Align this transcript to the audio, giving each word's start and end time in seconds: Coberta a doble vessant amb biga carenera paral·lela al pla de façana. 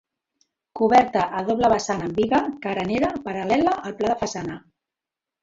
Coberta 0.77 1.25
a 1.41 1.43
doble 1.49 1.69
vessant 1.73 2.01
amb 2.07 2.15
biga 2.21 2.39
carenera 2.65 3.13
paral·lela 3.27 3.77
al 3.85 3.95
pla 4.01 4.11
de 4.15 4.19
façana. 4.25 4.59